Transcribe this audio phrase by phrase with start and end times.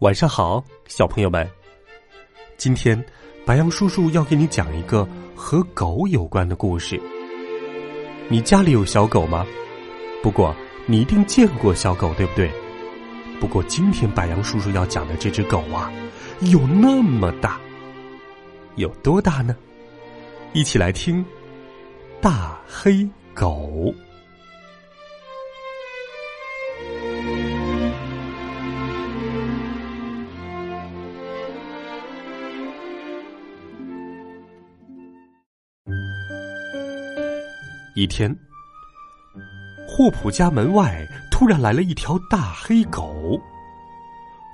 [0.00, 1.46] 晚上好，小朋友们。
[2.56, 3.04] 今天，
[3.44, 6.98] 白羊叔叔要给你讲一个和狗有关的故事。
[8.30, 9.46] 你家里有小狗吗？
[10.22, 12.50] 不过你一定见过小狗，对不对？
[13.38, 15.92] 不过今天白羊叔叔要讲的这只狗啊，
[16.40, 17.60] 有那么大，
[18.76, 19.54] 有多大呢？
[20.54, 21.22] 一起来听
[22.22, 23.92] 《大黑狗》。
[37.96, 38.34] 一天，
[39.88, 43.40] 霍普家门外突然来了一条大黑狗。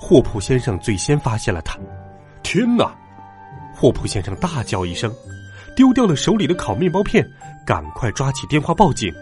[0.00, 1.78] 霍普先生最先发现了它。
[2.42, 2.94] 天哪！
[3.74, 5.12] 霍普先生大叫一声，
[5.76, 7.28] 丢掉了手里的烤面包片，
[7.66, 9.12] 赶快抓起电话报警。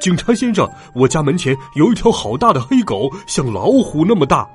[0.00, 4.48] 警察先生，我家门前有一条好大的黑狗，像老虎那么大。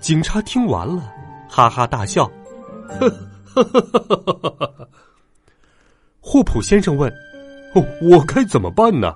[0.00, 1.12] 警察听完了，
[1.48, 2.30] 哈哈大笑，
[2.88, 3.08] 呵
[3.44, 4.88] 呵呵呵呵呵呵。
[6.20, 7.12] 霍普先生问
[8.02, 9.12] ：“我该怎么办呢？”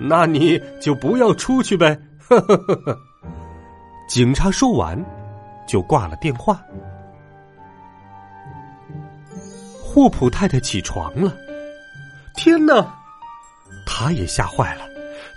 [0.00, 1.98] 那你就不要出去呗。
[4.08, 4.98] 警察说完，
[5.68, 6.60] 就挂了电话。
[9.82, 11.36] 霍普太太起床了，
[12.34, 12.94] 天哪！
[13.86, 14.84] 他也吓坏了，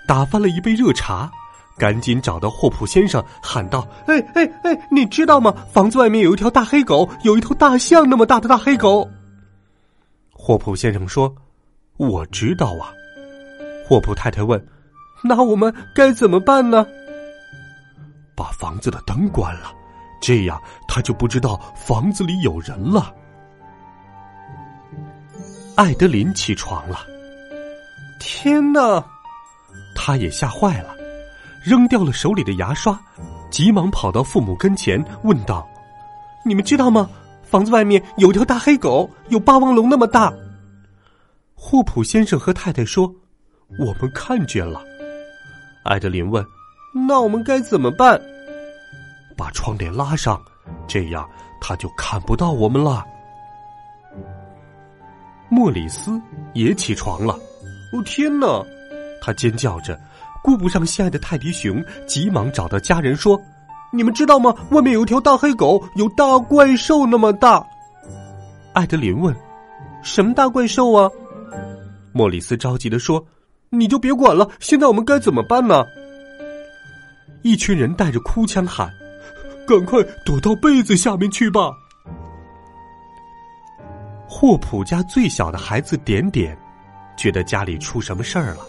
[0.07, 1.29] 打翻了一杯热茶，
[1.77, 5.53] 赶紧找到霍普先生，喊道：“哎哎哎，你知道吗？
[5.71, 9.09] 房子外面有一条大黑狗，有一头大象那么大的大黑狗。”
[10.45, 11.33] 霍普先生说
[11.95, 12.91] ：“我知道啊。”
[13.87, 14.61] 霍普太太问
[15.23, 16.85] ：“那我们该怎么办呢？”
[18.35, 19.73] 把房子的灯关了，
[20.21, 23.15] 这样他就不知道房子里有人了。
[25.77, 27.07] 艾德琳起床了，
[28.19, 29.01] 天哪！
[29.95, 30.93] 他也吓坏了，
[31.63, 32.99] 扔掉了手里的牙刷，
[33.49, 35.65] 急忙跑到父母跟前，问道
[36.43, 37.09] ：“你们知道吗？”
[37.53, 40.33] 房子外面有条大黑狗，有霸王龙那么大。
[41.53, 43.13] 霍普先生和太太说
[43.77, 44.81] ：“我们看见了。”
[45.85, 46.43] 艾德琳问
[47.07, 48.19] ：“那我们该怎么办？”
[49.37, 50.41] 把窗帘拉上，
[50.87, 51.29] 这样
[51.61, 53.05] 他就看不到我们了。
[55.47, 56.19] 莫里斯
[56.55, 57.35] 也起床了。
[57.93, 58.65] 哦天哪！
[59.21, 59.95] 他尖叫着，
[60.43, 63.39] 顾不上心爱的泰迪熊，急忙找到家人说。
[63.95, 64.51] 你们知道吗？
[64.71, 67.63] 外面有一条大黑狗，有大怪兽那么大。
[68.73, 69.35] 艾德琳问
[70.01, 71.07] ：“什么大怪兽啊？”
[72.11, 73.23] 莫里斯着急的说
[73.69, 75.85] ：“你就别管了，现在我们该怎么办呢？”
[77.43, 78.91] 一群人带着哭腔喊
[79.67, 81.71] ：“赶快躲到被子下面去吧！”
[84.27, 86.57] 霍普家最小的孩子点点，
[87.15, 88.61] 觉得家里出什么事儿了，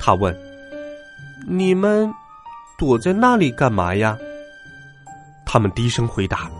[0.00, 0.36] 他问
[1.46, 2.12] ：“你们？”
[2.76, 4.18] 躲在那里干嘛呀？
[5.54, 6.50] 他们低声回答：“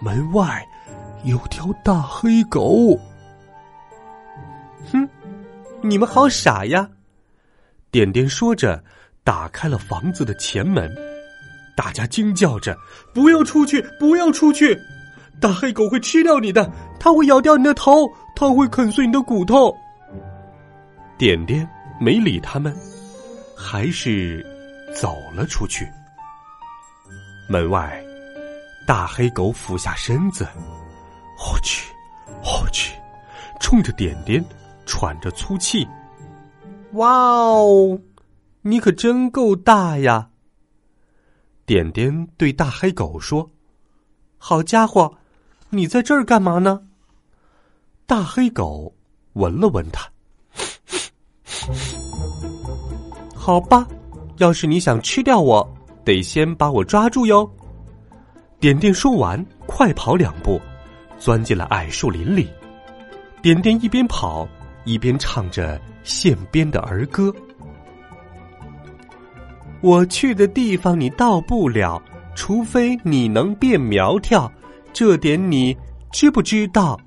[0.00, 0.64] 门外
[1.24, 2.96] 有条大黑狗。”
[4.92, 5.08] 哼，
[5.82, 6.88] 你们好傻呀！
[7.90, 8.80] 点点说着，
[9.24, 10.88] 打开了房子的前门。
[11.76, 12.78] 大家惊叫着
[13.12, 13.82] ：“不要出去！
[13.98, 14.78] 不要出去！
[15.40, 16.70] 大黑狗会吃掉你的，
[17.00, 19.76] 它会咬掉你的头，它会啃碎你的骨头。”
[21.18, 22.72] 点点没理他们，
[23.56, 24.46] 还是。
[24.94, 25.88] 走了出去。
[27.48, 28.00] 门外，
[28.90, 30.44] 大黑狗俯下身子，
[31.38, 31.94] 我去，
[32.42, 32.92] 我去，
[33.60, 34.44] 冲着点点
[34.84, 35.86] 喘着粗气。
[36.94, 38.00] 哇哦，
[38.62, 40.30] 你可真够大呀！
[41.64, 43.48] 点点对大黑狗说
[44.38, 45.14] ：“好家伙，
[45.68, 46.82] 你在这儿干嘛呢？”
[48.06, 48.92] 大黑狗
[49.34, 50.10] 闻了闻它，
[53.36, 53.86] 好吧。
[54.38, 57.48] 要是你想吃掉我，得先把我抓住哟。
[58.60, 60.60] 点点说完，快跑两步，
[61.18, 62.46] 钻进了矮树林里。
[63.40, 64.46] 点点一边跑，
[64.84, 67.34] 一边唱着线编的儿歌
[69.80, 72.02] ：“我去的地方你到不了，
[72.34, 74.52] 除非你能变苗条，
[74.92, 75.74] 这点你
[76.12, 77.00] 知不知道？”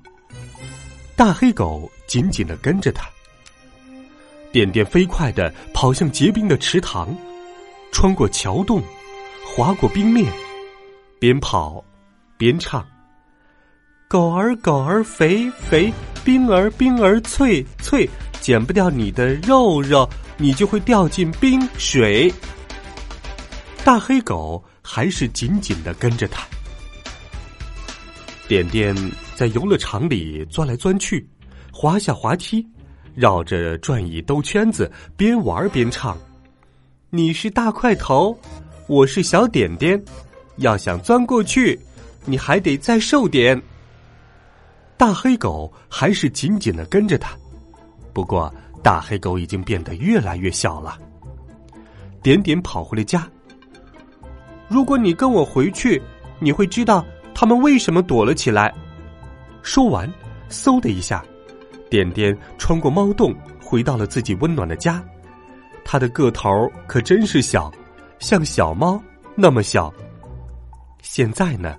[1.14, 3.08] 大黑狗紧紧的跟着他。
[4.50, 7.16] 点点飞快的跑向结冰的池塘，
[7.92, 8.82] 穿过桥洞，
[9.46, 10.26] 划过冰面，
[11.24, 11.82] 边跑
[12.36, 12.86] 边唱
[14.06, 15.90] ：“狗儿狗儿肥肥，
[16.22, 18.06] 冰儿冰儿脆脆，
[18.42, 20.06] 剪不掉你的肉肉，
[20.36, 22.30] 你就会掉进冰水。”
[23.82, 26.46] 大黑狗还是紧紧的跟着他。
[28.46, 28.94] 点点
[29.34, 31.26] 在游乐场里钻来钻去，
[31.72, 32.68] 滑下滑梯，
[33.14, 36.18] 绕着转椅兜圈子，边玩边唱
[37.08, 38.38] ：“你是大块头，
[38.88, 39.98] 我是小点点，
[40.56, 41.78] 要想钻过去，
[42.24, 43.60] 你还得再瘦点。”
[44.96, 47.36] 大黑狗还是紧紧的跟着他，
[48.12, 48.52] 不过
[48.82, 50.98] 大黑狗已经变得越来越小了。
[52.22, 53.28] 点点跑回了家。
[54.68, 56.00] 如果你跟我回去，
[56.38, 57.04] 你会知道。
[57.36, 58.72] 他们为什么躲了起来？
[59.60, 60.10] 说完，
[60.48, 61.22] 嗖的一下，
[61.90, 65.04] 点点穿过猫洞，回到了自己温暖的家。
[65.84, 66.48] 他的个头
[66.86, 67.72] 可真是小，
[68.20, 69.02] 像小猫
[69.34, 69.92] 那么小。
[71.04, 71.76] 现在呢，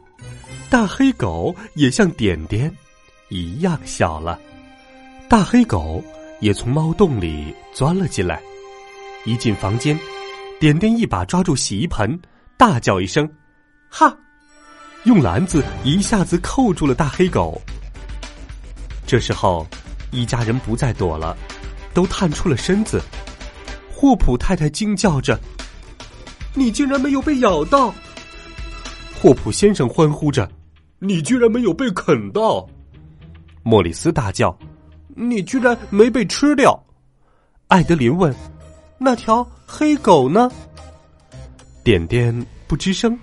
[0.69, 2.72] 大黑狗也像点点
[3.30, 4.39] 一样小了。
[5.27, 6.01] 大黑狗
[6.39, 8.39] 也从猫洞里钻了进来。
[9.25, 10.00] 一进房间，
[10.60, 12.18] 点点一把抓住洗衣盆，
[12.56, 13.27] 大叫一声
[13.89, 14.16] ：“哈！”
[15.06, 17.60] 用篮子一下子扣住了大黑狗。
[19.07, 19.68] 这时候，
[20.12, 21.36] 一家人不再躲了，
[21.95, 23.01] 都探出了身子。
[23.92, 25.39] 霍普太太惊叫着
[26.54, 27.92] ：“你竟然没有被咬到！”
[29.22, 30.50] 霍普先生欢呼着
[31.00, 32.68] ：“你居然没有被啃到！”
[33.64, 34.56] 莫里斯大叫
[35.16, 36.80] ：“你居然没被吃掉！”
[37.68, 38.34] 艾德琳问
[39.00, 40.52] ：“那条黑狗呢？”
[41.84, 43.18] 点点不吱声。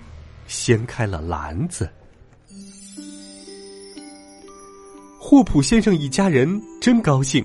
[0.45, 1.89] 掀开了篮子，
[5.17, 7.43] 霍普先生一家人真高兴。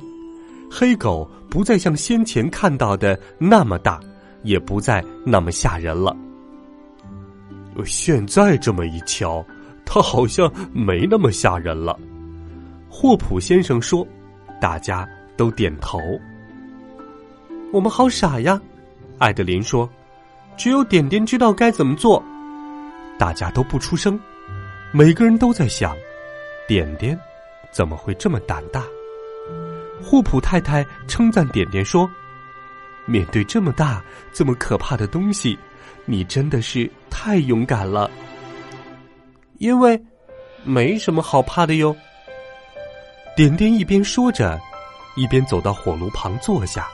[0.68, 4.00] 黑狗不再像先前看到的那么大，
[4.42, 6.14] 也不再那么吓人了。
[7.84, 9.44] 现在这么一瞧，
[9.84, 11.98] 它好像没那么吓人了。
[12.88, 14.06] 霍普先生说
[14.60, 16.00] ：“大家都点头。”
[17.72, 18.60] 我们好傻呀，
[19.18, 19.88] 艾德琳说
[20.56, 22.22] ：“只有点点知道该怎么做。”
[23.18, 24.18] 大家都不出声，
[24.92, 25.96] 每个人都在想：
[26.66, 27.18] 点点
[27.70, 28.82] 怎么会这么胆大？
[30.02, 32.08] 霍普太太称赞点点说
[33.04, 34.02] ：“面对这么大、
[34.32, 35.58] 这么可怕的东西，
[36.04, 36.88] 你真的是
[37.20, 38.08] 太勇敢了。”
[39.58, 40.00] 因为
[40.62, 41.96] 没什么好怕的哟。
[43.34, 44.56] 点点一边说着，
[45.16, 46.86] 一边走到火炉旁坐下。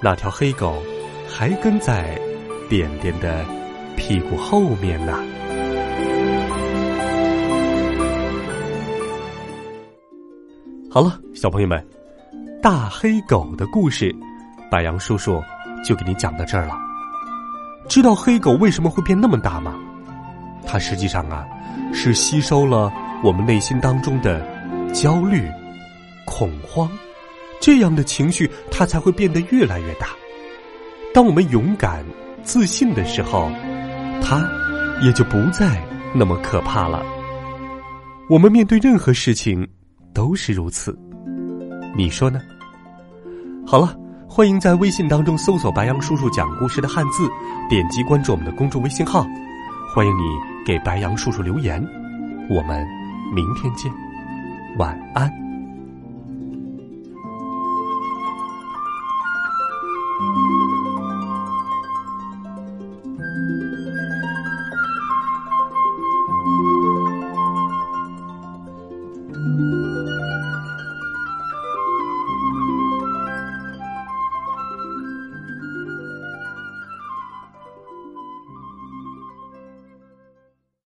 [0.00, 0.82] 那条黑狗
[1.28, 2.18] 还跟在
[2.70, 3.44] 点点的
[3.96, 5.12] 屁股后面呢。
[10.90, 11.86] 好了，小朋友们，
[12.62, 14.14] 大黑狗的故事，
[14.70, 15.42] 白杨叔叔
[15.84, 16.93] 就给你讲到这儿了。
[17.88, 19.74] 知道黑狗为什么会变那么大吗？
[20.66, 21.46] 它实际上啊，
[21.92, 22.92] 是吸收了
[23.22, 24.44] 我们内心当中的
[24.92, 25.48] 焦虑、
[26.24, 26.90] 恐慌
[27.60, 30.08] 这样的情绪，它才会变得越来越大。
[31.12, 32.04] 当我们勇敢、
[32.42, 33.50] 自信的时候，
[34.22, 34.48] 它
[35.02, 35.82] 也就不再
[36.14, 37.04] 那么可怕了。
[38.28, 39.66] 我们面对任何事情。
[40.14, 40.96] 都是如此，
[41.96, 42.40] 你说呢？
[43.66, 43.96] 好了，
[44.36, 47.30] 欢迎在微信当中搜索“白杨叔叔讲故事”的汉字，
[47.68, 49.24] 点击关注我们的公众微信号。
[49.94, 50.22] 欢迎你
[50.66, 51.80] 给白杨叔叔留言，
[52.50, 52.84] 我们
[53.32, 53.92] 明天见，
[54.76, 55.43] 晚安。